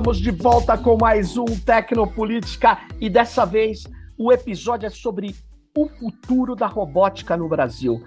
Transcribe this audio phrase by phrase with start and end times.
[0.00, 3.84] estamos de volta com mais um Tecnopolítica e dessa vez
[4.16, 5.36] o episódio é sobre
[5.76, 8.02] o futuro da robótica no Brasil.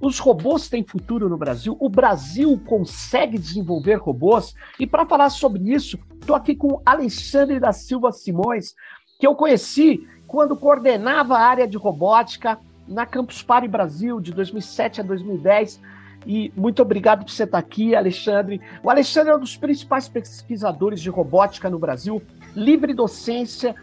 [0.00, 1.76] Os robôs têm futuro no Brasil?
[1.80, 4.54] O Brasil consegue desenvolver robôs?
[4.78, 8.72] E para falar sobre isso, estou aqui com Alexandre da Silva Simões,
[9.18, 15.00] que eu conheci quando coordenava a área de robótica na Campus Party Brasil, de 2007
[15.00, 15.80] a 2010.
[16.26, 18.60] E muito obrigado por você estar aqui, Alexandre.
[18.82, 22.22] O Alexandre é um dos principais pesquisadores de robótica no Brasil,
[22.54, 23.74] livre docência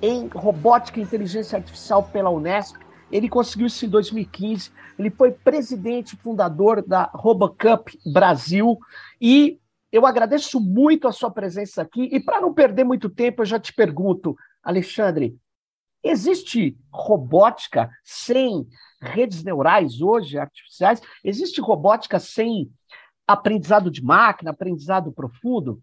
[0.00, 2.76] em robótica e inteligência artificial pela Unesp.
[3.10, 4.70] Ele conseguiu isso em 2015.
[4.98, 8.78] Ele foi presidente e fundador da RoboCup Brasil.
[9.20, 9.58] E
[9.90, 12.08] eu agradeço muito a sua presença aqui.
[12.12, 15.36] E para não perder muito tempo, eu já te pergunto, Alexandre,
[16.02, 18.66] existe robótica sem
[19.00, 21.00] redes neurais hoje, artificiais?
[21.24, 22.70] Existe robótica sem
[23.26, 25.82] aprendizado de máquina, aprendizado profundo?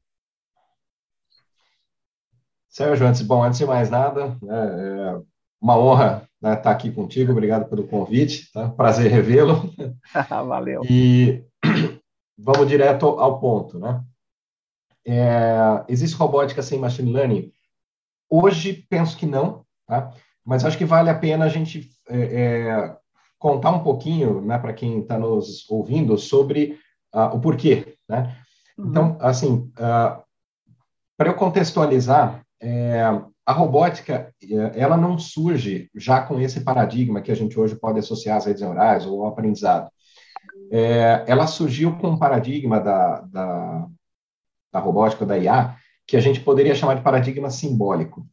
[2.70, 5.22] Sérgio, antes, bom, antes de mais nada, é, é
[5.62, 8.70] uma honra né, estar aqui contigo, obrigado pelo convite, tá?
[8.70, 9.74] prazer revê-lo.
[10.30, 10.82] Valeu.
[10.90, 11.44] E
[12.38, 14.04] vamos direto ao ponto, né?
[15.08, 17.52] É, existe robótica sem machine learning?
[18.30, 20.12] Hoje, penso que não, tá?
[20.46, 22.98] mas acho que vale a pena a gente é, é,
[23.40, 26.78] contar um pouquinho, né, para quem está nos ouvindo, sobre
[27.14, 28.38] uh, o porquê, né?
[28.78, 28.90] Uhum.
[28.90, 30.24] Então, assim, uh,
[31.18, 33.02] para eu contextualizar, é,
[33.46, 38.00] a robótica, é, ela não surge já com esse paradigma que a gente hoje pode
[38.00, 39.90] associar às redes neurais ou ao aprendizado.
[40.72, 43.88] É, ela surgiu com um paradigma da, da,
[44.74, 45.76] da robótica, da IA,
[46.08, 48.26] que a gente poderia chamar de paradigma simbólico.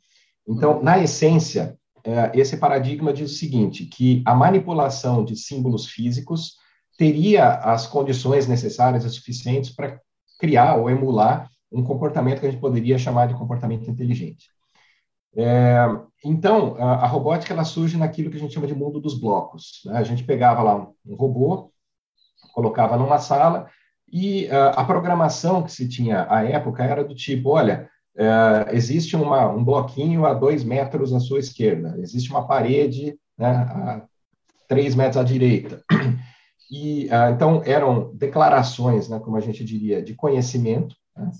[0.47, 6.57] Então, na essência, é, esse paradigma diz o seguinte, que a manipulação de símbolos físicos
[6.99, 10.00] teria as condições necessárias e suficientes para
[10.39, 14.49] criar ou emular um comportamento que a gente poderia chamar de comportamento inteligente.
[15.34, 15.87] É,
[16.25, 19.81] então, a, a, robótica ela surge naquilo que a gente chama de mundo dos blocos.
[19.87, 19.97] Né?
[19.97, 21.72] A gente pegava lá um, um robô,
[22.53, 23.69] colocava numa sala
[24.12, 29.17] e uh, a programação que se tinha à época era do tipo, olha, é, existe
[29.17, 34.03] uma, um bloquinho a dois metros à sua esquerda, existe uma parede né, a
[34.69, 35.83] três metros à direita.
[36.71, 41.31] E, uh, então, eram declarações, né, como a gente diria, de conhecimento, né,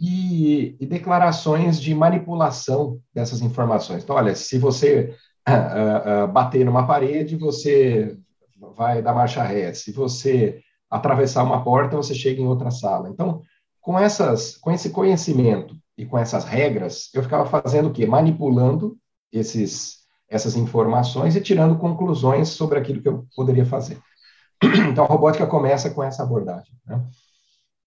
[0.00, 4.02] e, e, declarações de manipulação dessas informações.
[4.02, 5.14] Então, olha, se você
[5.48, 8.18] uh, uh, bater numa parede, você
[8.76, 9.72] vai dar marcha ré.
[9.74, 10.60] Se você
[10.90, 13.08] atravessar uma porta, você chega em outra sala.
[13.08, 13.42] Então,
[13.80, 18.06] com, essas, com esse conhecimento e com essas regras, eu ficava fazendo o quê?
[18.06, 18.96] Manipulando
[19.32, 19.98] esses,
[20.28, 23.98] essas informações e tirando conclusões sobre aquilo que eu poderia fazer.
[24.90, 26.72] Então, a robótica começa com essa abordagem.
[26.86, 27.04] Né?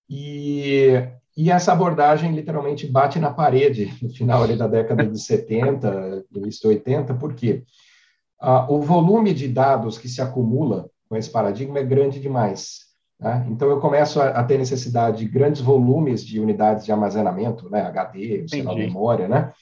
[0.09, 0.91] E,
[1.37, 6.67] e essa abordagem literalmente bate na parede no final da década de 70, início de
[6.67, 7.63] 80, por quê?
[8.39, 12.90] Ah, o volume de dados que se acumula com esse paradigma é grande demais.
[13.21, 13.45] Né?
[13.49, 17.83] Então, eu começo a, a, ter necessidade de grandes volumes de unidades de armazenamento, né?
[17.83, 19.53] HD, sei lá, memória, né?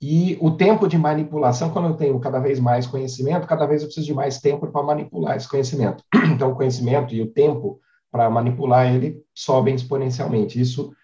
[0.00, 3.88] E o tempo de manipulação, quando eu tenho cada vez mais conhecimento, cada vez eu
[3.88, 6.02] preciso de mais tempo para manipular esse conhecimento.
[6.34, 7.78] Então, o conhecimento e o tempo
[8.10, 10.60] para manipular ele sobem exponencialmente.
[10.60, 10.94] Isso,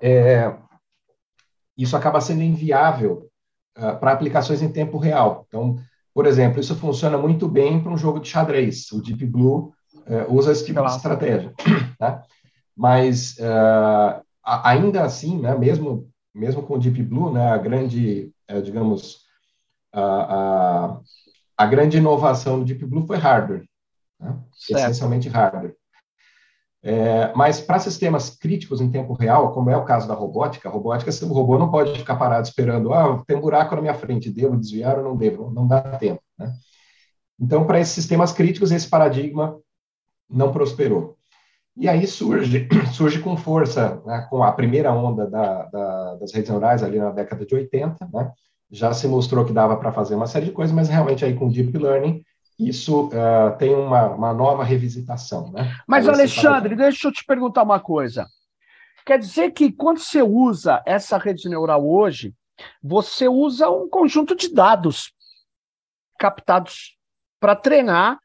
[0.00, 0.54] é,
[1.76, 3.28] isso acaba sendo inviável
[3.78, 5.44] uh, para aplicações em tempo real.
[5.46, 5.76] Então,
[6.12, 8.90] por exemplo, isso funciona muito bem para um jogo de xadrez.
[8.92, 9.73] O Deep Blue
[10.06, 11.52] uh, usa esse tipo de estratégia.
[11.96, 12.24] Tá?
[12.76, 18.60] Mas, uh, ainda assim, né, mesmo, mesmo com o Deep Blue, né, a grande, uh,
[18.60, 19.20] digamos,
[19.92, 21.00] a, a,
[21.56, 23.64] a, grande inovação do Deep Blue foi hardware,
[24.20, 24.36] né?
[24.68, 25.76] essencialmente hardware.
[26.86, 30.72] É, mas para sistemas críticos em tempo real, como é o caso da robótica, a
[30.72, 34.30] robótica, o robô não pode ficar parado esperando, ah, tem um buraco na minha frente,
[34.30, 35.50] devo desviar ou não devo?
[35.50, 36.20] Não dá tempo.
[36.38, 36.52] Né?
[37.40, 39.58] Então, para esses sistemas críticos, esse paradigma
[40.28, 41.16] não prosperou.
[41.76, 46.50] E aí surge, surge com força, né, com a primeira onda da, da, das redes
[46.50, 48.32] neurais ali na década de 80, né,
[48.70, 51.48] já se mostrou que dava para fazer uma série de coisas, mas realmente aí com
[51.48, 52.24] Deep Learning
[52.58, 55.50] isso uh, tem uma, uma nova revisitação.
[55.50, 55.74] Né?
[55.88, 58.28] Mas, Alexandre, deixa eu te perguntar uma coisa.
[59.04, 62.32] Quer dizer que quando você usa essa rede neural hoje,
[62.82, 65.12] você usa um conjunto de dados
[66.18, 66.96] captados
[67.40, 68.18] para treinar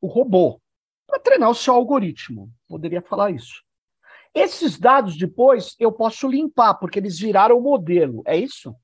[0.00, 0.60] o robô
[1.08, 2.50] para treinar o seu algoritmo.
[2.68, 3.62] Poderia falar isso.
[4.34, 8.22] Esses dados depois eu posso limpar, porque eles viraram o modelo.
[8.26, 8.76] É isso?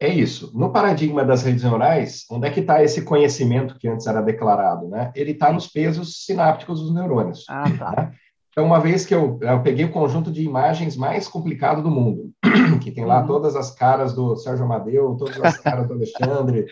[0.00, 0.50] É isso.
[0.52, 4.88] No paradigma das redes neurais, onde é que está esse conhecimento que antes era declarado?
[4.88, 5.12] Né?
[5.14, 7.44] Ele está nos pesos sinápticos dos neurônios.
[7.48, 7.90] Ah, tá.
[7.96, 8.12] Né?
[8.50, 12.32] Então, uma vez que eu, eu peguei o conjunto de imagens mais complicado do mundo,
[12.82, 13.26] que tem lá uhum.
[13.26, 16.66] todas as caras do Sérgio Amadeu, todas as caras do Alexandre,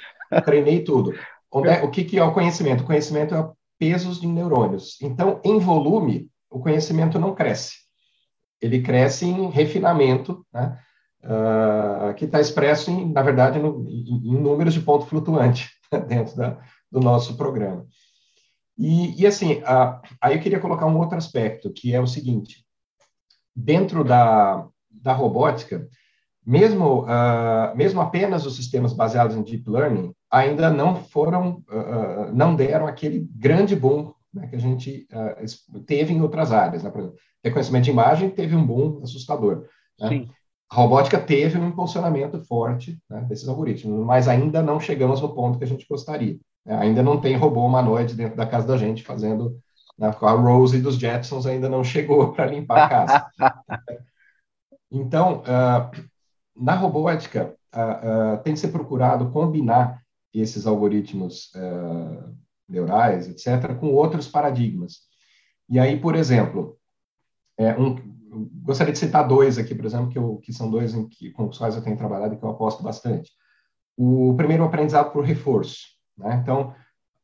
[0.44, 1.14] treinei tudo.
[1.64, 2.82] É, o que, que é o conhecimento?
[2.82, 3.50] O conhecimento é
[3.81, 5.00] pesos de neurônios.
[5.00, 7.79] Então, em volume, o conhecimento não cresce.
[8.61, 10.79] Ele cresce em refinamento, né?
[11.23, 15.69] Uh, que está expresso, em, na verdade, no, em, em, números de ponto flutuante
[16.09, 16.59] dentro da,
[16.91, 17.87] do nosso programa.
[18.79, 19.62] E, e assim,
[20.21, 22.65] aí eu queria colocar um outro aspecto, que é o seguinte:
[23.55, 25.87] dentro da, da robótica,
[26.44, 32.55] mesmo, uh, mesmo apenas os sistemas baseados em deep learning ainda não foram, uh, não
[32.55, 36.85] deram aquele grande boom né, que a gente uh, teve em outras áreas.
[36.85, 36.91] Né?
[36.91, 39.67] Por exemplo, reconhecimento de imagem teve um boom assustador.
[39.99, 40.29] Né?
[40.71, 45.59] A robótica teve um impulsionamento forte né, desses algoritmos, mas ainda não chegamos no ponto
[45.59, 46.38] que a gente gostaria.
[46.65, 46.76] Né?
[46.76, 49.59] Ainda não tem robô humanoide dentro da casa da gente fazendo.
[49.99, 53.26] Né, a Rose dos Jetsons ainda não chegou para limpar a casa.
[54.93, 55.91] então, uh,
[56.56, 57.55] na robótica,
[58.43, 60.00] tem que ser procurado combinar
[60.32, 61.50] esses algoritmos
[62.69, 64.99] neurais, etc., com outros paradigmas.
[65.69, 66.77] E aí, por exemplo,
[67.59, 67.97] é, um,
[68.62, 71.59] gostaria de citar dois aqui, por exemplo, que, eu, que são dois que, com os
[71.59, 73.31] quais eu tenho trabalhado e que eu aposto bastante.
[73.97, 75.81] O primeiro, o aprendizado por reforço.
[76.17, 76.41] Né?
[76.43, 76.75] Então,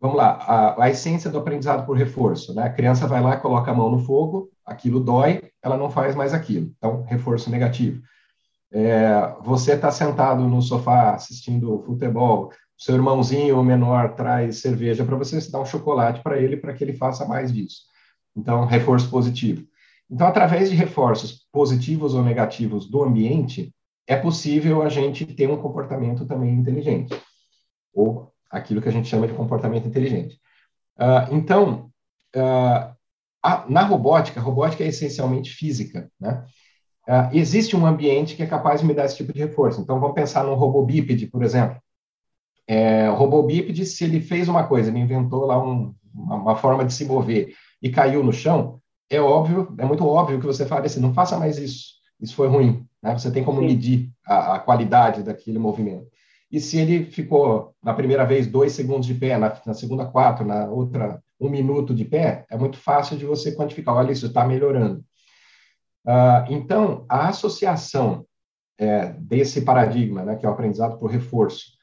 [0.01, 2.55] vamos lá, a, a, essência do aprendizado por reforço.
[2.55, 2.65] Né?
[2.65, 6.35] A criança vai lá, coloca a mão no fogo, aquilo dói, ela não faz mais
[6.35, 6.73] aquilo.
[6.77, 8.03] Então, reforço negativo.
[8.73, 15.41] É, você está sentado no sofá assistindo futebol, seu irmãozinho menor traz cerveja para você,
[15.41, 17.83] você dá um chocolate para ele para que ele faça mais disso.
[18.37, 19.67] Então, reforço positivo.
[20.11, 23.75] Então, através de reforços positivos ou negativos do ambiente,
[24.07, 27.19] é possível a gente ter um comportamento também inteligente,
[27.93, 30.39] ou aquilo que a gente chama de comportamento inteligente.
[30.99, 31.91] Uh, então,
[32.37, 32.95] uh,
[33.43, 36.45] a, na robótica, a robótica é essencialmente física, né?
[37.09, 39.81] Uh, existe um ambiente que é capaz de me dar esse tipo de reforço.
[39.81, 41.81] Então, vamos pensar num robô bípede, por exemplo.
[42.69, 46.85] É, o robô bípede, se ele fez uma coisa, ele inventou lá um, uma, forma
[46.85, 50.85] de se mover e caiu no chão, é óbvio, é muito óbvio que você fala
[50.85, 52.85] assim, não faça mais isso, isso foi ruim.
[53.03, 53.17] Né?
[53.17, 53.67] Você tem como Sim.
[53.67, 56.07] medir a, a, qualidade daquele movimento.
[56.51, 60.45] E se ele ficou, na primeira vez, dois segundos de pé, na, na segunda, quatro,
[60.45, 64.45] na outra, um minuto de pé, é muito fácil de você quantificar, olha, isso está
[64.45, 65.05] melhorando.
[66.07, 68.25] Uh, então, a associação
[68.79, 71.76] é, desse paradigma, né, que é o aprendizado por reforço,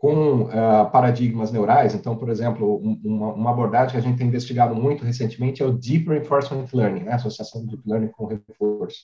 [0.00, 1.94] com uh, paradigmas neurais.
[1.94, 5.66] Então, por exemplo, um, uma, uma, abordagem que a gente tem investigado muito recentemente é
[5.66, 7.12] o Deep Reinforcement Learning, né?
[7.12, 9.00] associação do Deep Learning com reforço.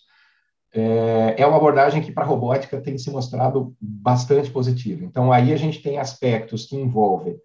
[0.73, 5.05] É, é uma abordagem que para robótica tem se mostrado bastante positiva.
[5.05, 7.37] Então, aí a gente tem aspectos que envolvem,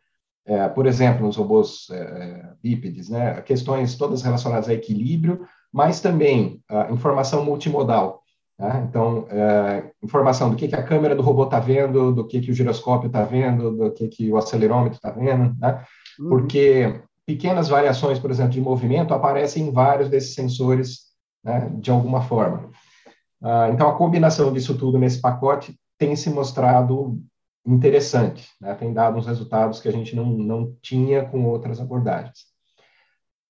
[0.46, 3.42] é, por exemplo, nos robôs é, bípedes, né?
[3.42, 8.24] questões todas relacionadas a equilíbrio, mas também a informação multimodal.
[8.62, 8.80] Tá?
[8.88, 12.52] Então, é, informação do que, que a câmera do robô está vendo, do que, que
[12.52, 15.84] o giroscópio está vendo, do que, que o acelerômetro está vendo, né?
[16.20, 16.30] Uhum.
[16.30, 21.08] porque pequenas variações, por exemplo, de movimento aparecem em vários desses sensores
[21.44, 22.70] né, de alguma forma.
[23.42, 27.20] Ah, então, a combinação disso tudo nesse pacote tem se mostrado
[27.66, 28.76] interessante, né?
[28.76, 32.46] tem dado uns resultados que a gente não, não tinha com outras abordagens.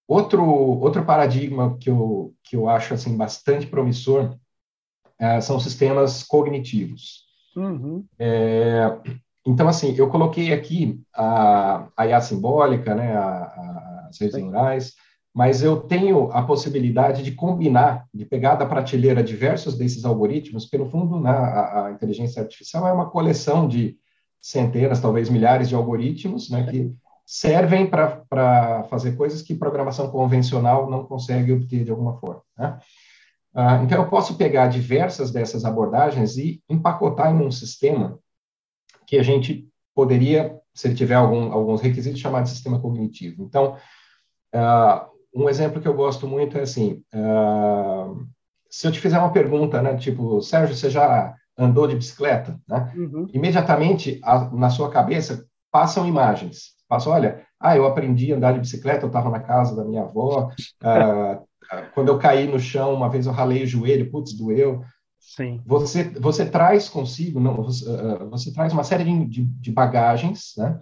[0.08, 4.38] Outro, outro paradigma que eu, que eu acho assim, bastante promissor
[5.42, 7.26] são sistemas cognitivos.
[7.56, 8.06] Uhum.
[8.18, 8.98] É,
[9.46, 14.94] então, assim, eu coloquei aqui a, a IA simbólica, né, a, a, as redes neurais,
[15.34, 20.78] mas eu tenho a possibilidade de combinar, de pegar da prateleira diversos desses algoritmos, porque,
[20.78, 23.98] no fundo, né, a, a, inteligência artificial é uma coleção de
[24.42, 26.94] centenas, talvez milhares de algoritmos, né, que
[27.26, 32.42] servem para fazer coisas que programação convencional não consegue obter de alguma forma.
[32.58, 32.78] Né?
[33.54, 38.18] Ah, então, eu posso pegar diversas dessas abordagens e empacotar em um sistema
[39.06, 43.44] que a gente poderia, se ele tiver algum, alguns requisitos, chamar de sistema cognitivo.
[43.44, 43.76] Então,
[44.56, 48.26] uh, um exemplo que eu gosto muito é assim: uh,
[48.70, 52.58] se eu te fizer uma pergunta, né, tipo, Sérgio, você já andou de bicicleta?
[52.68, 52.94] Né?
[52.96, 53.28] Uhum.
[53.34, 56.72] Imediatamente, a, na sua cabeça, passam imagens.
[56.88, 60.04] Passa, olha, ah, eu aprendi a andar de bicicleta, eu estava na casa da minha
[60.04, 61.48] avó, uh,
[61.94, 64.84] quando eu caí no chão, uma vez eu ralei o joelho, putz, doeu.
[65.20, 65.62] Sim.
[65.66, 70.80] Você, você traz consigo, não, você, uh, você traz uma série de, de bagagens, né?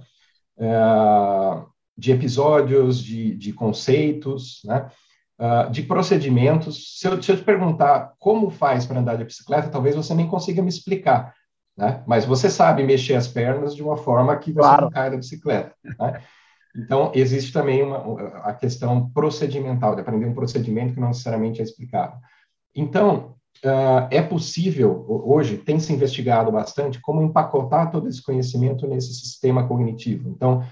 [0.58, 1.68] Uh,
[1.98, 4.90] de episódios, de, de conceitos, né?
[5.38, 7.00] Uh, de procedimentos.
[7.00, 10.28] Se eu, se eu te perguntar como faz para andar de bicicleta, talvez você nem
[10.28, 11.34] consiga me explicar,
[11.78, 12.04] né?
[12.08, 14.84] Mas você sabe mexer as pernas de uma forma que você claro.
[14.84, 16.22] não cai da bicicleta, né?
[16.84, 17.98] Então, existe também uma,
[18.44, 22.18] a questão procedimental, de aprender um procedimento que não necessariamente é explicado.
[22.76, 29.14] Então, uh, é possível, hoje, tem se investigado bastante, como empacotar todo esse conhecimento nesse
[29.14, 30.30] sistema cognitivo.
[30.30, 30.64] Então,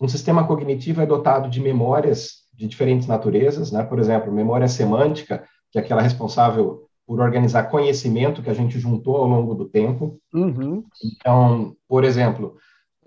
[0.00, 3.82] um sistema cognitivo é dotado de memórias de diferentes naturezas, né?
[3.82, 9.16] por exemplo, memória semântica, que é aquela responsável por organizar conhecimento que a gente juntou
[9.16, 10.18] ao longo do tempo.
[10.32, 10.84] Uhum.
[11.04, 12.56] Então, por exemplo,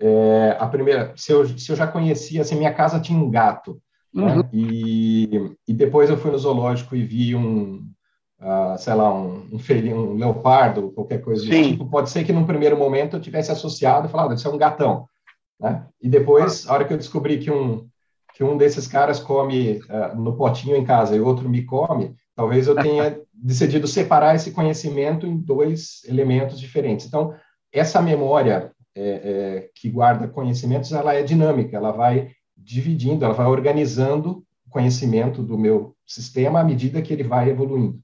[0.00, 3.80] é, a primeira, se eu, se eu já conhecia, assim, minha casa tinha um gato,
[4.12, 4.24] né?
[4.24, 4.36] uhum.
[4.38, 4.48] né?
[4.52, 7.84] e, e depois eu fui no zoológico e vi um,
[8.40, 12.32] uh, sei lá, um, um felino, um leopardo, qualquer coisa do tipo, pode ser que
[12.32, 15.06] num primeiro momento eu tivesse associado e falado, isso é um gatão,
[15.60, 15.86] né?
[16.00, 17.86] E depois, a hora que eu descobri que um,
[18.34, 22.68] que um desses caras come uh, no potinho em casa e outro me come, talvez
[22.68, 27.06] eu tenha decidido separar esse conhecimento em dois elementos diferentes.
[27.06, 27.34] Então,
[27.72, 33.46] essa memória é, é, que guarda conhecimentos, ela é dinâmica, ela vai dividindo, ela vai
[33.46, 38.00] organizando o conhecimento do meu sistema à medida que ele vai evoluindo.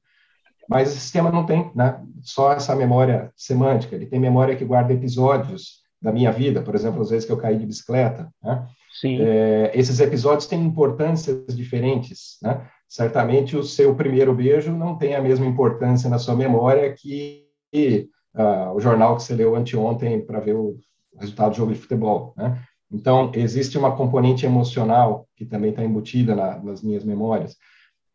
[0.68, 4.92] Mas o sistema não tem né, só essa memória semântica, ele tem memória que guarda
[4.92, 8.30] episódios da minha vida, por exemplo, às vezes que eu caí de bicicleta.
[8.42, 8.66] Né?
[9.04, 12.38] É, esses episódios têm importâncias diferentes.
[12.42, 12.66] Né?
[12.88, 17.44] Certamente o seu primeiro beijo não tem a mesma importância na sua memória que
[18.34, 20.76] uh, o jornal que você leu anteontem para ver o
[21.18, 22.34] resultado do jogo de futebol.
[22.36, 22.60] Né?
[22.90, 27.52] Então, existe uma componente emocional que também está embutida na, nas minhas memórias.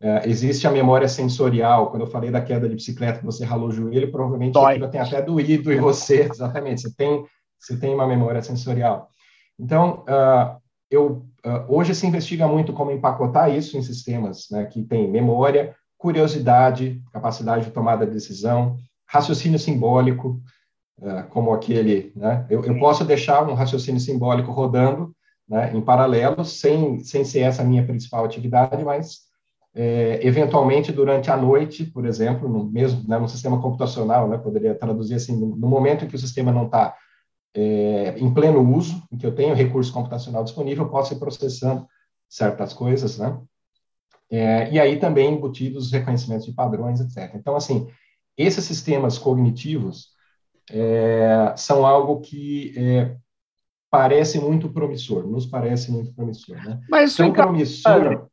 [0.01, 1.89] Uh, existe a memória sensorial.
[1.89, 5.21] Quando eu falei da queda de bicicleta, você ralou o joelho, provavelmente aquilo tem até
[5.21, 6.21] doído em você.
[6.31, 7.25] Exatamente, você tem,
[7.59, 9.09] você tem uma memória sensorial.
[9.59, 10.57] Então, uh,
[10.89, 15.75] eu, uh, hoje se investiga muito como empacotar isso em sistemas né, que tem memória,
[15.97, 18.77] curiosidade, capacidade de tomada de decisão,
[19.09, 20.41] raciocínio simbólico,
[20.99, 22.13] uh, como aquele.
[22.15, 25.13] Né, eu, eu, posso deixar um raciocínio simbólico rodando
[25.47, 29.29] né, em paralelo, sem, sem ser essa minha principal atividade, mas
[29.73, 34.75] é, eventualmente durante a noite, por exemplo, no mesmo né, no sistema computacional, né, poderia
[34.75, 36.95] traduzir assim, no, momento em que o sistema não está
[37.55, 41.87] é, em pleno uso, em que eu tenho recurso computacional disponível, eu posso ir processando
[42.27, 43.39] certas coisas, né?
[44.31, 47.33] É, e aí também embutidos os reconhecimentos de padrões, etc.
[47.33, 47.87] Então, assim,
[48.39, 50.07] esses sistemas cognitivos
[50.71, 53.15] é, são algo que é,
[53.91, 56.79] parece muito promissor, nos parece muito promissor, né?
[56.89, 58.29] Mas tão promissor,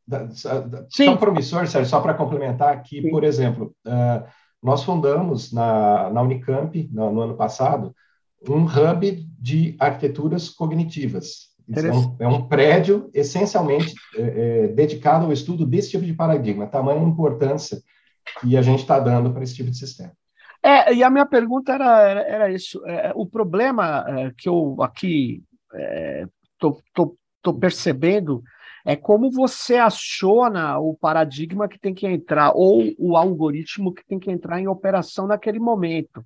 [0.89, 1.05] Sim.
[1.07, 3.09] tão promissor, Sérgio, só para complementar aqui, Sim.
[3.09, 4.25] por exemplo, uh,
[4.63, 7.93] nós fundamos na, na Unicamp, no, no ano passado,
[8.47, 11.47] um hub de arquiteturas cognitivas.
[11.69, 16.65] É um, é um, prédio essencialmente é, é, dedicado ao estudo desse tipo de paradigma,
[16.65, 17.81] tamanha importância
[18.39, 20.11] que a gente está dando para esse tipo de sistema.
[20.63, 22.83] É, e a minha pergunta era, era, era isso.
[22.85, 25.43] É, o problema é, que eu aqui
[26.55, 28.43] estou é, percebendo
[28.85, 34.17] é como você aciona o paradigma que tem que entrar, ou o algoritmo que tem
[34.17, 36.25] que entrar em operação naquele momento.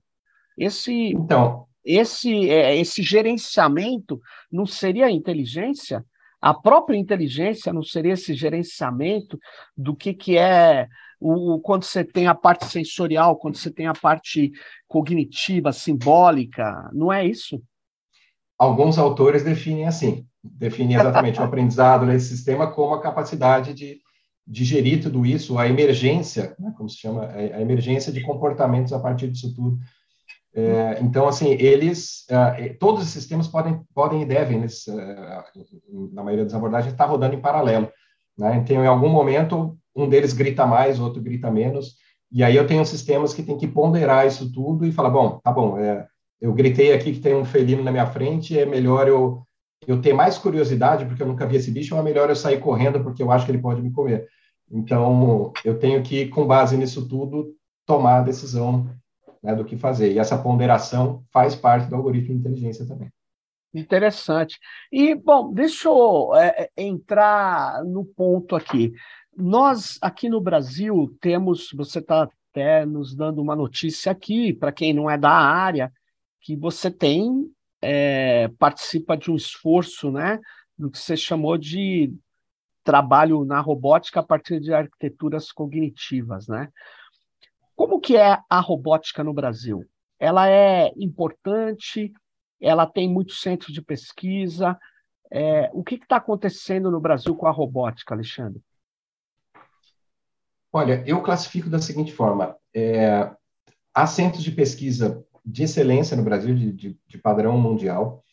[0.55, 6.05] Esse, então, esse, é, esse gerenciamento não seria inteligência?
[6.39, 9.39] A própria inteligência não seria esse gerenciamento
[9.75, 10.87] do que, que é
[11.21, 14.51] o, quando você tem a parte sensorial, quando você tem a parte
[14.87, 17.61] cognitiva, simbólica, não é isso?
[18.57, 23.99] Alguns autores definem assim, definem exatamente o aprendizado nesse sistema como a capacidade de,
[24.45, 28.99] de gerir tudo isso, a emergência, né, como se chama, a emergência de comportamentos a
[28.99, 29.77] partir disso tudo
[30.53, 36.23] é, então, assim, eles, uh, todos os sistemas podem, podem e devem, nesse, uh, na
[36.23, 37.89] maioria das abordagens, estar tá rodando em paralelo.
[38.37, 38.57] Né?
[38.57, 41.95] Então, em algum momento, um deles grita mais, o outro grita menos,
[42.31, 45.51] e aí eu tenho sistemas que tem que ponderar isso tudo e falar, bom, tá
[45.51, 46.07] bom, é,
[46.39, 49.43] eu gritei aqui que tem um felino na minha frente, é melhor eu,
[49.85, 52.59] eu ter mais curiosidade, porque eu nunca vi esse bicho, ou é melhor eu sair
[52.59, 54.27] correndo, porque eu acho que ele pode me comer.
[54.71, 57.53] Então, eu tenho que, com base nisso tudo,
[57.85, 58.89] tomar a decisão
[59.43, 60.13] né, do que fazer.
[60.13, 63.09] E essa ponderação faz parte do algoritmo de inteligência também.
[63.73, 64.59] Interessante.
[64.91, 68.91] E, bom, deixa eu é, é, entrar no ponto aqui.
[69.35, 74.93] Nós, aqui no Brasil, temos, você está até nos dando uma notícia aqui, para quem
[74.93, 75.91] não é da área,
[76.41, 77.49] que você tem,
[77.81, 80.39] é, participa de um esforço, né,
[80.77, 82.13] do que você chamou de
[82.83, 86.67] trabalho na robótica a partir de arquiteturas cognitivas, né?
[87.75, 89.85] Como que é a robótica no Brasil?
[90.19, 92.11] Ela é importante?
[92.61, 94.77] Ela tem muitos centros de pesquisa?
[95.31, 98.61] É, o que está acontecendo no Brasil com a robótica, Alexandre?
[100.71, 103.31] Olha, eu classifico da seguinte forma: é,
[103.93, 108.23] há centros de pesquisa de excelência no Brasil, de, de, de padrão mundial.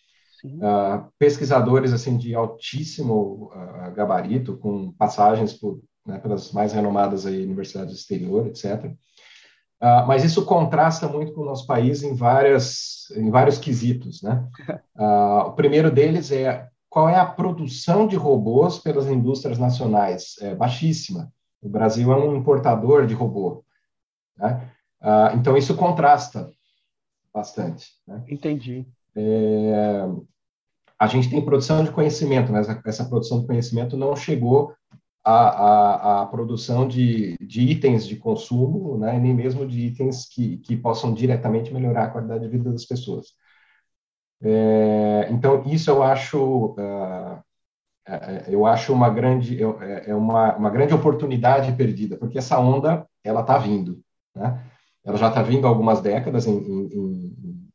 [0.44, 7.42] uh, pesquisadores assim de altíssimo uh, gabarito, com passagens por, né, pelas mais renomadas aí,
[7.42, 8.94] universidades do exterior, etc.
[9.80, 14.22] Uh, mas isso contrasta muito com o nosso país em, várias, em vários quesitos.
[14.22, 14.44] Né?
[15.46, 20.36] o primeiro deles é qual é a produção de robôs pelas indústrias nacionais?
[20.40, 21.32] É baixíssima.
[21.62, 23.64] O Brasil é um importador de robô.
[24.36, 24.70] Né?
[25.34, 26.50] então, isso contrasta
[27.32, 27.92] bastante.
[28.06, 28.24] Né?
[28.28, 28.86] Entendi.
[29.14, 30.08] É,
[30.98, 34.74] a gente tem produção de conhecimento, mas essa produção de conhecimento não chegou
[35.28, 40.56] à, à, à produção de, de, itens de consumo, né, nem mesmo de itens que,
[40.58, 43.26] que possam diretamente melhorar a qualidade de vida das pessoas.
[44.42, 47.42] É, então, isso eu acho, uh,
[48.48, 49.58] eu acho uma grande,
[50.06, 54.00] é uma, uma grande oportunidade perdida, porque essa onda, ela está vindo,
[54.34, 54.64] né?
[55.04, 57.68] Ela já está vindo há algumas décadas em, em, em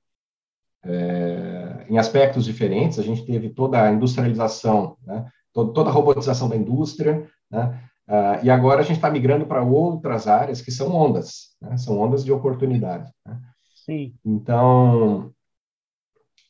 [0.85, 2.99] é, em aspectos diferentes.
[2.99, 5.25] A gente teve toda a industrialização, né?
[5.53, 7.79] Toda a robotização da indústria, né?
[8.07, 11.77] Uh, e agora a gente está migrando para outras áreas que são ondas, né?
[11.77, 13.09] são ondas de oportunidade.
[13.25, 13.39] Né?
[13.85, 14.13] Sim.
[14.25, 15.31] Então,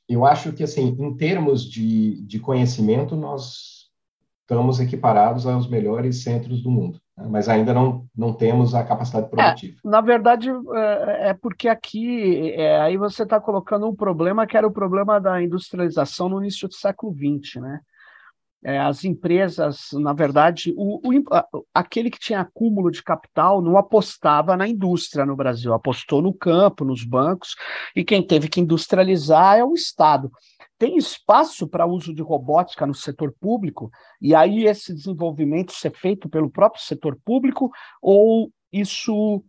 [0.10, 3.92] eu acho que, assim, em termos de, de conhecimento, nós
[4.42, 7.00] estamos equiparados aos melhores centros do mundo.
[7.18, 7.28] Né?
[7.30, 9.78] mas ainda não, não temos a capacidade produtiva.
[9.84, 14.58] É, na verdade, é, é porque aqui é, aí você está colocando um problema que
[14.58, 17.80] era o problema da industrialização no início do século XX, né?
[18.66, 24.56] É, as empresas, na verdade, o, o, aquele que tinha acúmulo de capital não apostava
[24.56, 27.56] na indústria no Brasil, apostou no campo, nos bancos,
[27.94, 30.32] e quem teve que industrializar é o Estado
[30.84, 33.90] tem espaço para uso de robótica no setor público,
[34.22, 39.42] e aí esse desenvolvimento ser feito pelo próprio setor público, ou isso,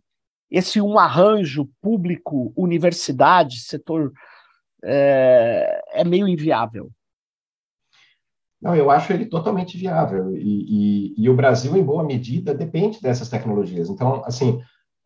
[0.49, 4.13] esse um arranjo público, universidade, setor,
[4.81, 6.89] é, é meio inviável?
[8.65, 12.99] Não, eu acho ele totalmente viável, e, e, e, o Brasil, em boa medida, depende
[12.99, 13.91] dessas tecnologias.
[13.91, 14.59] Então, assim,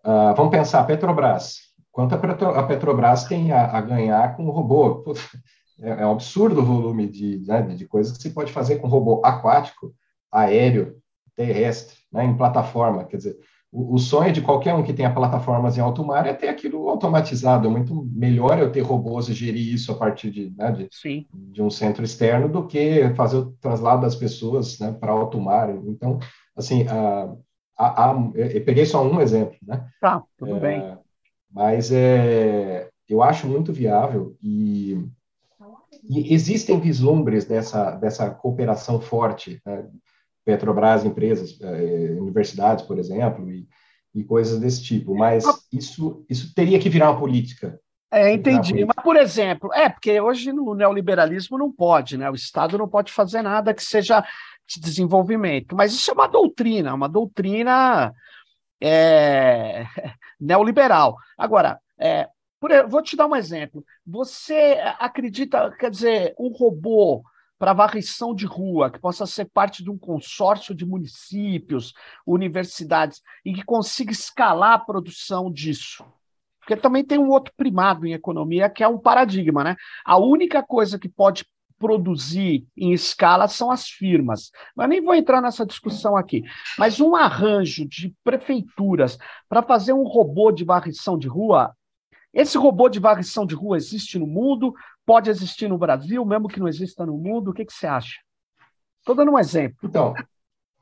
[0.06, 1.58] uh, vamos pensar, Petrobras,
[1.92, 5.04] quanto a, Petro, a Petrobras tem a, a ganhar com o robô?
[5.84, 8.88] é, é um absurdo o volume de, né, de coisas que se pode fazer com
[8.88, 9.94] robô aquático,
[10.32, 10.96] aéreo,
[11.36, 13.04] terrestre, né, em plataforma.
[13.04, 13.38] Quer dizer,
[13.72, 16.90] o, o, sonho de qualquer um que tenha plataformas em alto mar é ter aquilo
[16.90, 17.68] automatizado.
[17.68, 20.90] É muito melhor eu ter robôs e gerir isso a partir de, né, de,
[21.34, 25.70] de, um centro externo do que fazer o traslado das pessoas né, para alto mar.
[25.86, 26.18] Então,
[26.56, 27.32] assim, a,
[27.78, 29.58] a, a, eu peguei só um exemplo.
[29.66, 29.88] Né?
[30.02, 30.98] Tá, tudo é, bem.
[31.52, 34.98] Mas é, eu acho muito viável e
[36.10, 39.86] e existem vislumbres dessa, dessa cooperação forte, né?
[40.46, 43.68] Petrobras, empresas, eh, universidades, por exemplo, e,
[44.14, 47.80] e coisas desse tipo, mas isso, isso teria que virar uma política.
[48.12, 48.86] É, entendi.
[48.86, 52.30] Mas, por exemplo, é, porque hoje no neoliberalismo não pode, né?
[52.30, 54.24] O Estado não pode fazer nada que seja
[54.68, 55.76] de desenvolvimento.
[55.76, 58.12] Mas isso é uma doutrina, uma doutrina
[58.82, 59.86] é,
[60.42, 61.18] neoliberal.
[61.38, 62.28] Agora, é,
[62.60, 63.84] por, vou te dar um exemplo.
[64.06, 67.24] Você acredita, quer dizer, um robô
[67.60, 71.94] para varrição de rua, que possa ser parte de um consórcio de municípios,
[72.26, 76.06] universidades, e que consiga escalar a produção disso?
[76.62, 79.76] Porque também tem um outro primado em economia, que é um paradigma, né?
[80.06, 81.46] A única coisa que pode
[81.78, 84.52] produzir em escala são as firmas.
[84.76, 86.44] Mas nem vou entrar nessa discussão aqui.
[86.78, 89.18] Mas um arranjo de prefeituras
[89.48, 91.74] para fazer um robô de varrição de rua
[92.34, 94.74] esse robô de varrição de rua existe no mundo?
[95.10, 97.50] Pode existir no Brasil, mesmo que não exista no mundo?
[97.50, 98.20] O que, que você acha?
[99.00, 99.80] Estou dando um exemplo.
[99.84, 100.14] Então,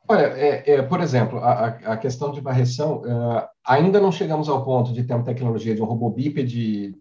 [0.05, 4.65] olha, é, é, por exemplo, a, a, questão de varrição, uh, ainda não chegamos ao
[4.65, 6.93] ponto de ter uma tecnologia de um robô bípede,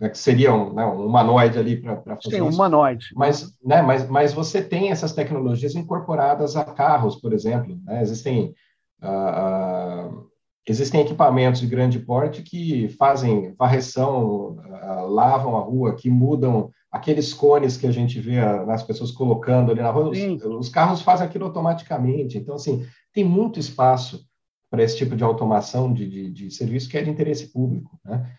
[0.00, 3.06] né, que seria um, né, um humanoide ali para fazer Sim, um humanoide.
[3.14, 7.78] Mas, né, mas, mas você tem essas tecnologias incorporadas a carros, por exemplo.
[7.84, 8.02] Né?
[8.02, 8.52] Existem...
[9.00, 10.33] Uh, uh,
[10.66, 17.34] Existem equipamentos de grande porte que fazem varreção, uh, lavam a rua, que mudam aqueles
[17.34, 20.10] cones que a gente vê as pessoas colocando ali na rua.
[20.10, 22.38] Os, os, carros fazem aquilo automaticamente.
[22.38, 24.24] Então, assim, tem muito espaço
[24.70, 27.98] para esse tipo de automação de, de, de, serviço que é de interesse público.
[28.04, 28.30] Né?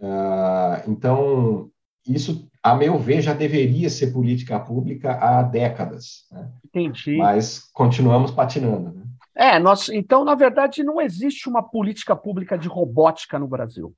[0.00, 1.70] Uh, então,
[2.06, 6.26] isso, a meu ver, já deveria ser política pública há décadas.
[6.32, 6.50] Né?
[6.64, 7.16] Entendi.
[7.16, 8.92] Mas continuamos patinando.
[8.92, 9.01] Né?
[9.34, 13.94] É, nós, então, na verdade, não existe uma política pública de robótica no Brasil.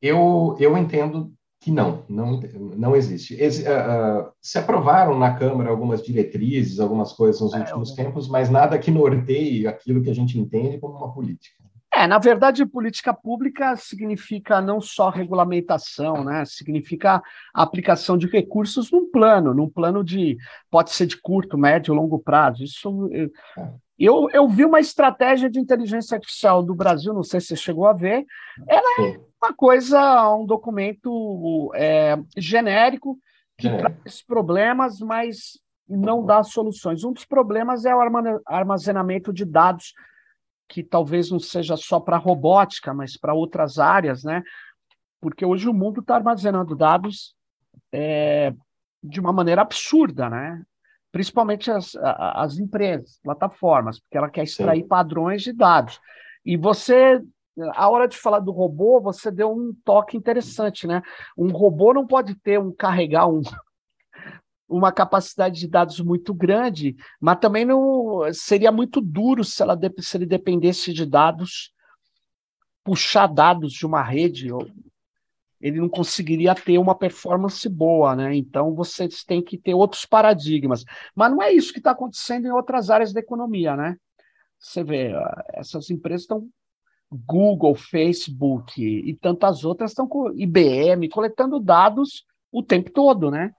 [0.00, 2.40] Eu, eu entendo que não, não,
[2.76, 3.34] não existe.
[3.34, 7.96] Ex, uh, se aprovaram na Câmara algumas diretrizes, algumas coisas nos é, últimos eu...
[7.96, 11.62] tempos, mas nada que norteie aquilo que a gente entende como uma política.
[11.94, 16.42] É, na verdade, política pública significa não só regulamentação, né?
[16.46, 20.38] Significa aplicação de recursos num plano, num plano de
[20.70, 22.64] pode ser de curto, médio, longo prazo.
[22.64, 23.10] Isso
[23.98, 27.86] eu, eu vi uma estratégia de inteligência artificial do Brasil, não sei se você chegou
[27.86, 28.24] a ver.
[28.66, 33.18] Ela é uma coisa, um documento é, genérico
[33.58, 33.78] que genérico.
[33.78, 37.04] traz problemas, mas não dá soluções.
[37.04, 38.00] Um dos problemas é o
[38.46, 39.92] armazenamento de dados
[40.72, 44.42] que talvez não seja só para robótica, mas para outras áreas, né?
[45.20, 47.34] Porque hoje o mundo está armazenando dados
[47.92, 48.54] é,
[49.04, 50.62] de uma maneira absurda, né?
[51.12, 54.88] Principalmente as, as empresas, plataformas, porque ela quer extrair Sim.
[54.88, 56.00] padrões de dados.
[56.42, 57.20] E você,
[57.74, 61.02] a hora de falar do robô, você deu um toque interessante, né?
[61.36, 63.42] Um robô não pode ter um carregar um,
[64.72, 70.16] uma capacidade de dados muito grande, mas também não seria muito duro se, ela, se
[70.16, 71.72] ele dependesse de dados,
[72.82, 74.48] puxar dados de uma rede,
[75.60, 78.34] ele não conseguiria ter uma performance boa, né?
[78.34, 80.84] Então vocês têm que ter outros paradigmas.
[81.14, 83.96] Mas não é isso que está acontecendo em outras áreas da economia, né?
[84.58, 85.12] Você vê,
[85.54, 86.48] essas empresas estão
[87.26, 93.52] Google, Facebook e tantas outras estão com IBM coletando dados o tempo todo, né?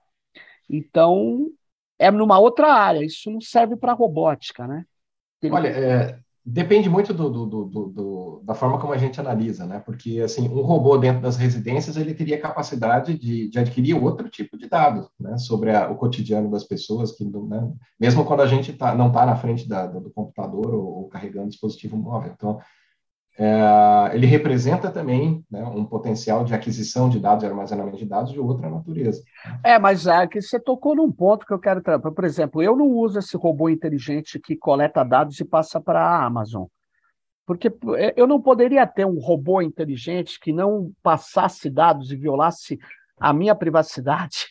[0.68, 1.48] Então,
[1.98, 4.84] é numa outra área, isso não serve para robótica, né?
[5.50, 9.78] Olha, é, depende muito do, do, do, da forma como a gente analisa, né?
[9.80, 14.56] Porque, assim, um robô dentro das residências, ele teria capacidade de, de adquirir outro tipo
[14.56, 15.36] de dados, né?
[15.38, 17.72] Sobre a, o cotidiano das pessoas, que, né?
[17.98, 21.48] mesmo quando a gente tá, não está na frente da, do computador ou, ou carregando
[21.48, 22.32] dispositivo móvel.
[22.34, 22.58] Então,
[23.36, 28.32] é, ele representa também né, um potencial de aquisição de dados e armazenamento de dados
[28.32, 29.22] de outra natureza.
[29.64, 32.12] É, mas é que você tocou num ponto que eu quero tratar.
[32.12, 36.24] Por exemplo, eu não uso esse robô inteligente que coleta dados e passa para a
[36.24, 36.66] Amazon.
[37.44, 42.78] Porque é, eu não poderia ter um robô inteligente que não passasse dados e violasse
[43.18, 44.46] a minha privacidade.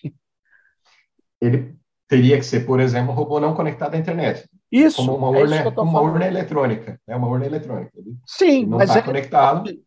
[1.40, 1.76] Ele
[2.08, 4.48] teria que ser, por exemplo, um robô não conectado à internet.
[4.74, 4.98] Isso.
[4.98, 7.00] Como uma urna, é uma urna eletrônica.
[7.06, 7.92] É uma urna eletrônica.
[7.96, 9.84] Ele, Sim, ele não mas está ele, conectado.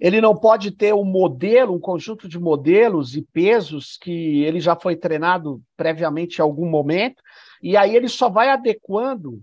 [0.00, 4.74] Ele não pode ter um modelo, um conjunto de modelos e pesos que ele já
[4.74, 7.22] foi treinado previamente em algum momento,
[7.62, 9.42] e aí ele só vai adequando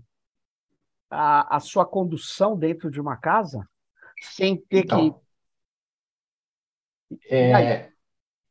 [1.08, 3.64] a, a sua condução dentro de uma casa
[4.20, 5.12] sem ter então,
[7.08, 7.26] que.
[7.30, 7.90] É,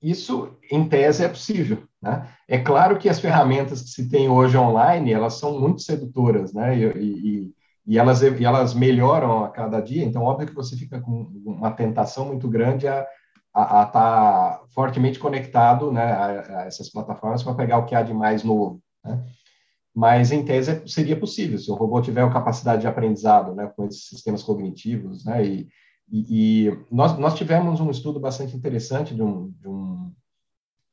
[0.01, 1.85] isso, em tese, é possível.
[2.01, 2.27] Né?
[2.47, 6.77] É claro que as ferramentas que se tem hoje online, elas são muito sedutoras, né?
[6.77, 7.53] E, e,
[7.85, 11.71] e, elas, e elas melhoram a cada dia, então, óbvio que você fica com uma
[11.71, 13.05] tentação muito grande a
[13.53, 18.13] estar tá fortemente conectado né, a, a essas plataformas para pegar o que há de
[18.13, 18.81] mais novo.
[19.03, 19.25] Né?
[19.93, 23.85] Mas, em tese, seria possível, se o robô tiver a capacidade de aprendizado né, com
[23.85, 25.67] esses sistemas cognitivos, né, e,
[26.11, 30.11] e, e nós, nós tivemos um estudo bastante interessante de um, de um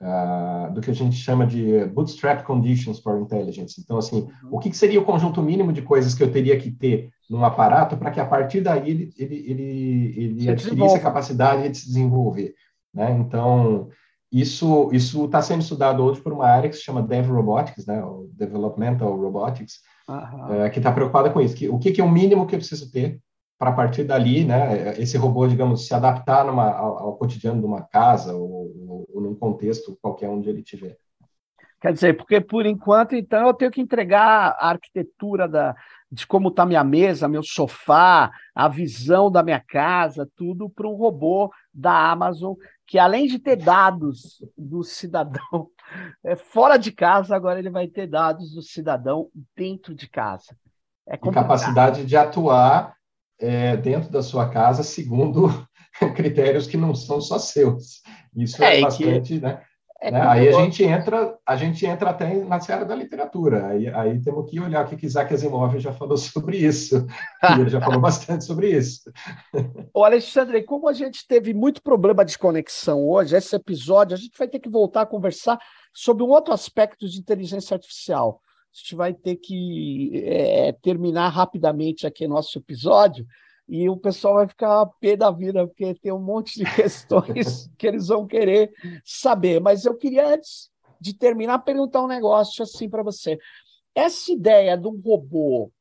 [0.00, 3.80] uh, do que a gente chama de bootstrap conditions for intelligence.
[3.80, 4.50] Então, assim, uhum.
[4.52, 7.44] o que, que, seria o conjunto mínimo de coisas que eu teria que ter num
[7.44, 11.86] aparato para que a partir daí ele, ele, ele, ele adquirisse a capacidade de se
[11.86, 12.54] desenvolver,
[12.94, 13.10] né?
[13.18, 13.88] Então,
[14.30, 18.02] isso isso está sendo estudado hoje por uma área que se chama Dev Robotics, né?
[18.32, 21.54] Developmental Robotics, uh, que está preocupada com isso.
[21.54, 23.20] Que, o que, que é o mínimo que eu preciso ter
[23.58, 27.82] para partir dali, né, esse robô, digamos, se adaptar numa, ao, ao cotidiano de uma
[27.82, 30.98] casa ou, ou, ou, num contexto qualquer onde ele estiver.
[31.80, 35.74] Quer dizer, porque por enquanto, então, eu tenho que entregar a arquitetura da,
[36.10, 40.94] de como está minha mesa, meu sofá, a visão da minha casa, tudo para um
[40.94, 42.54] robô da Amazon,
[42.86, 45.68] que além de ter dados do cidadão
[46.24, 50.56] é, fora de casa, agora ele vai ter dados do cidadão dentro de casa.
[51.08, 52.95] É e capacidade de atuar
[53.38, 55.66] é, dentro da sua casa segundo
[56.14, 58.02] critérios que não são só seus.
[58.36, 59.40] Isso é, é bastante, que...
[59.40, 59.60] né?
[60.00, 60.20] É né?
[60.20, 63.68] Aí a gente entra, a gente entra até na seara da literatura.
[63.68, 67.06] Aí, aí temos que olhar o que Isaac Asimov já falou sobre isso.
[67.58, 69.10] ele já falou bastante sobre isso.
[69.94, 74.38] Ô Alexandre, como a gente teve muito problema de conexão hoje, esse episódio, a gente
[74.38, 75.58] vai ter que voltar a conversar
[75.94, 78.42] sobre um outro aspecto de inteligência artificial
[78.76, 83.26] a gente vai ter que é, terminar rapidamente aqui nosso episódio
[83.66, 87.70] e o pessoal vai ficar a pé da vida, porque tem um monte de questões
[87.78, 88.70] que eles vão querer
[89.02, 89.60] saber.
[89.60, 93.38] Mas eu queria, antes de terminar, perguntar um negócio assim para você.
[93.94, 95.72] Essa ideia de um robô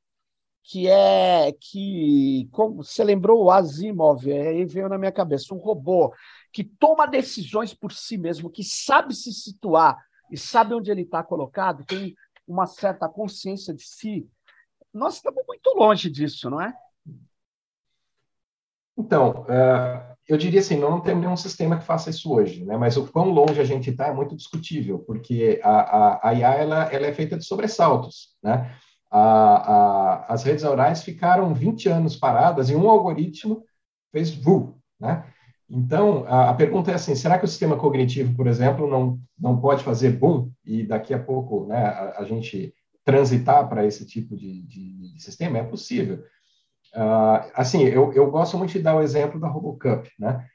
[0.64, 6.12] que é que, como você lembrou o Asimov, aí veio na minha cabeça, um robô
[6.52, 11.22] que toma decisões por si mesmo, que sabe se situar e sabe onde ele está
[11.22, 12.16] colocado, tem
[12.48, 14.30] uma certa consciência de si,
[14.94, 16.74] nós estamos muito longe disso, não é?
[18.98, 22.78] Então, uh, eu diria assim, não, temos nenhum sistema que faça isso hoje, né?
[22.78, 26.54] Mas o quão longe a gente está é muito discutível, porque a, a, a IA
[26.56, 28.74] ela, ela é feita de sobressaltos, né?
[29.12, 33.64] A, a, as redes neurais ficaram 20 anos paradas e um algoritmo
[34.12, 35.32] fez VU, né?
[35.70, 39.60] Então, a, a, pergunta é assim, será que o sistema cognitivo, por exemplo, não, não
[39.60, 42.74] pode fazer boom e daqui a pouco né, a, a gente
[43.04, 45.58] transitar para esse tipo de, de, de, sistema?
[45.58, 46.24] É possível.
[46.94, 50.46] Uh, assim, eu, eu gosto muito de dar o exemplo da RoboCup, né?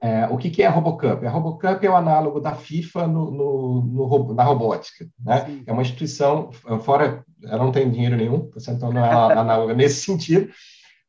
[0.00, 1.24] É, o que, que é a RoboCup?
[1.26, 5.06] A RoboCup é o análogo da FIFA no, no, no, na robótica.
[5.18, 5.62] Né?
[5.66, 10.52] É uma instituição, fora, ela não tem dinheiro nenhum, então não é análoga nesse sentido,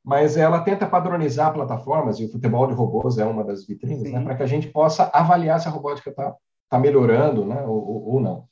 [0.08, 4.24] mas ela tenta padronizar plataformas, e o futebol de robôs é uma das vitrines, né,
[4.24, 6.34] para que a gente possa avaliar se a robótica está
[6.70, 8.48] tá melhorando né, ou, ou não.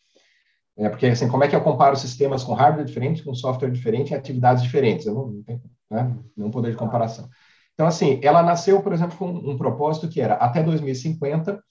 [0.78, 4.12] É, porque, assim, como é que eu comparo sistemas com hardware diferente, com software diferente,
[4.12, 5.06] em atividades diferentes?
[5.06, 7.30] Eu não, não tenho né, nenhum poder de comparação.
[7.74, 11.64] Então, assim, ela nasceu, por exemplo, com um propósito que era, até 2050,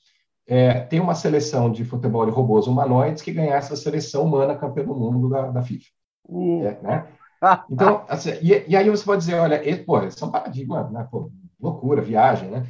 [0.46, 4.82] é, ter uma seleção de futebol de robôs humanoides que ganhasse a seleção humana campeã
[4.82, 5.84] do mundo da, da FIFA.
[6.26, 6.64] Uh.
[6.64, 7.08] É, né?
[7.70, 11.06] Então, assim, e, e, aí você pode dizer, olha, pô, são paradigmas, né?
[11.10, 11.30] Pô,
[11.60, 12.66] loucura, viagem, né?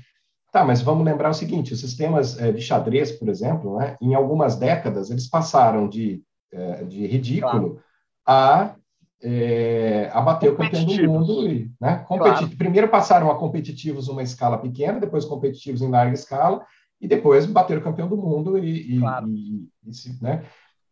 [0.55, 4.15] Tá, mas vamos lembrar o seguinte, os sistemas é, de xadrez, por exemplo, né, em
[4.15, 7.83] algumas décadas, eles passaram de, é, de ridículo claro.
[8.25, 8.77] a,
[9.21, 11.49] é, a bater o campeão do mundo.
[11.49, 12.49] E, né, claro.
[12.57, 16.65] Primeiro passaram a competitivos uma escala pequena, depois competitivos em larga escala,
[17.01, 19.29] e depois bater o campeão do mundo e, claro.
[19.29, 20.45] e, e, e né?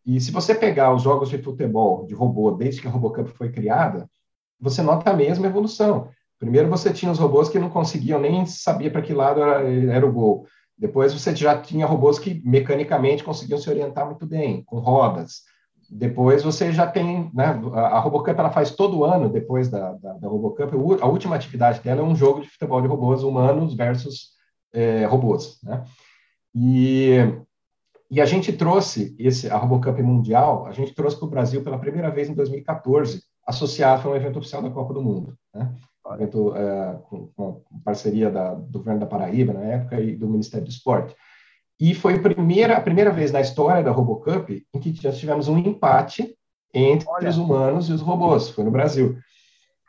[0.05, 3.51] E se você pegar os jogos de futebol de robô desde que a RoboCup foi
[3.51, 4.09] criada,
[4.59, 6.09] você nota a mesma evolução.
[6.39, 10.05] Primeiro você tinha os robôs que não conseguiam nem saber para que lado era, era,
[10.05, 10.45] o gol.
[10.77, 15.43] Depois você já tinha robôs que mecanicamente conseguiam se orientar muito bem, com rodas.
[15.89, 20.27] Depois você já tem, né, a RoboCup ela faz todo ano, depois da, da, da
[20.27, 24.31] RoboCup, a última atividade dela é um jogo de futebol de robôs humanos versus
[24.73, 25.85] é, robôs, né?
[26.55, 27.19] E
[28.09, 31.79] e a gente trouxe esse, a RoboCup Mundial, a gente trouxe para o Brasil pela
[31.79, 35.73] primeira vez em 2014, associado a um evento oficial da Copa do Mundo, né?
[36.05, 40.27] Um evento é, com, com, parceria da, do governo da Paraíba, na época, e do
[40.27, 41.15] Ministério do Esporte.
[41.79, 45.47] E foi a primeira, a primeira vez na história da RoboCup em que já tivemos
[45.47, 46.35] um empate
[46.73, 47.29] entre Olha.
[47.29, 49.17] os humanos e os robôs, foi no Brasil.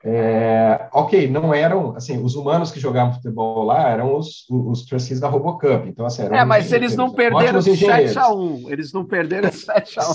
[0.07, 5.19] É, ok, não eram, assim, os humanos que jogavam futebol lá eram os, os, trustees
[5.19, 9.51] da RoboCup, então assim, É, mas eles não perderam 7 a 1 eles não perderam
[9.51, 10.14] 7 a 1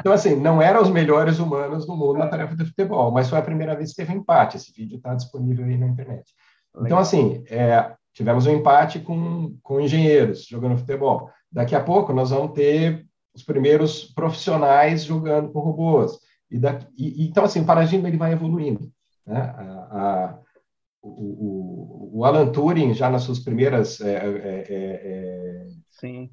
[0.00, 3.38] Então, assim, não eram os melhores humanos do mundo na tarefa de futebol, mas foi
[3.38, 6.32] a primeira vez que teve empate, esse vídeo está disponível aí na internet.
[6.80, 11.30] Então, assim, é, tivemos um empate com, com engenheiros jogando futebol.
[11.50, 16.18] Daqui a pouco nós vamos ter os primeiros profissionais jogando com robôs.
[16.50, 18.90] E, da, e, então, assim, o paradigma ele vai evoluindo.
[19.26, 19.38] Né?
[19.38, 20.38] A, a,
[21.02, 25.66] o, o, o, Alan Turing, já nas suas primeiras é, é, é,
[26.02, 26.28] é,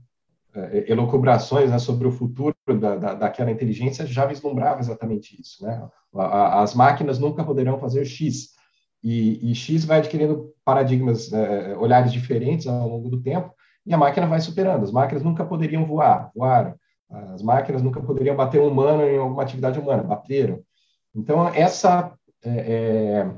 [0.55, 5.63] é elucubrações né, sobre o futuro da, da, daquela inteligência, já vislumbrava exatamente isso.
[5.63, 5.85] Né?
[6.15, 8.55] A, as máquinas nunca poderão fazer X.
[9.03, 13.53] E, e X vai adquirindo paradigmas, é, olhares diferentes ao longo do tempo,
[13.85, 14.83] e a máquina vai superando.
[14.83, 16.73] As máquinas nunca poderiam voar, voaram.
[17.09, 20.63] As máquinas nunca poderiam bater um humano em alguma atividade humana, bateram.
[21.13, 22.13] Então, essa,
[22.43, 23.31] é, é,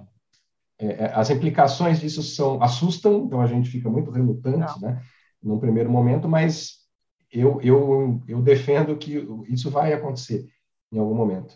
[0.79, 4.89] é, é, as implicações disso são assustam, então a gente fica muito relutante, Não.
[4.89, 5.01] né,
[5.41, 6.77] num primeiro momento, mas
[7.31, 10.47] eu, eu, eu defendo que isso vai acontecer
[10.91, 11.55] em algum momento.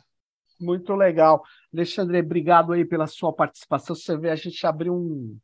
[0.60, 1.42] Muito legal.
[1.74, 3.96] Alexandre, obrigado aí pela sua participação.
[3.96, 5.38] Você vê, a gente abriu um,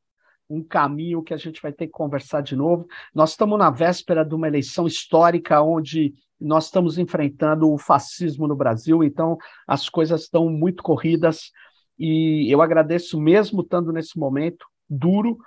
[0.47, 2.87] um caminho que a gente vai ter que conversar de novo.
[3.15, 8.55] Nós estamos na véspera de uma eleição histórica onde nós estamos enfrentando o fascismo no
[8.55, 11.51] Brasil, então as coisas estão muito corridas
[11.97, 15.37] e eu agradeço mesmo estando nesse momento duro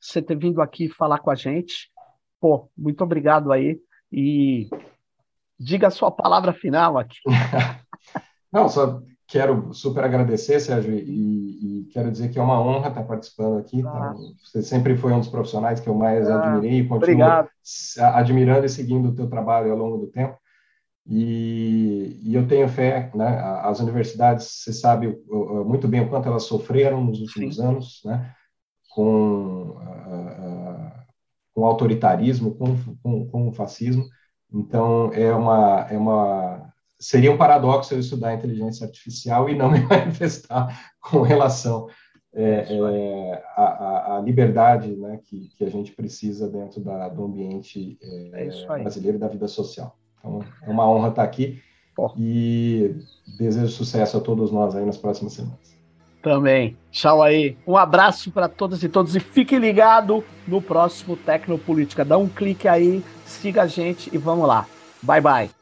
[0.00, 1.90] você ter vindo aqui falar com a gente.
[2.40, 3.78] Pô, muito obrigado aí
[4.10, 4.68] e
[5.58, 7.18] diga a sua palavra final aqui.
[8.50, 13.04] Não, só quero super agradecer, Sérgio, e, e, quero dizer que é uma honra estar
[13.04, 13.80] participando aqui.
[13.86, 14.12] Ah.
[14.12, 17.48] Então, você sempre foi um dos profissionais que eu mais ah, admirei e continuo obrigado.
[18.14, 20.36] admirando e seguindo o teu trabalho ao longo do tempo.
[21.06, 23.40] E, e, eu tenho fé, né?
[23.62, 25.16] As universidades, você sabe
[25.64, 27.62] muito bem o quanto elas sofreram nos últimos Sim.
[27.62, 28.34] anos, né?
[28.92, 30.92] Com, uh,
[31.54, 34.04] com autoritarismo, com, com, com o fascismo.
[34.52, 39.80] Então, é uma, é uma seria um paradoxo eu estudar inteligência artificial e não me
[39.88, 41.88] manifestar com relação
[42.32, 47.98] é, é, à, à, liberdade né, que, que a gente precisa dentro da, do ambiente
[48.02, 49.96] é, é brasileiro e da vida social.
[50.18, 51.60] Então, é uma honra estar aqui
[52.16, 52.94] e
[53.38, 55.70] desejo sucesso a todos nós aí nas próximas semanas.
[56.22, 56.76] Também.
[56.90, 57.56] Tchau aí.
[57.66, 62.04] Um abraço para todas e todos e fique ligado no próximo Tecnopolítica.
[62.04, 64.66] Dá um clique aí, siga a gente e vamos lá.
[65.02, 65.59] Bye bye.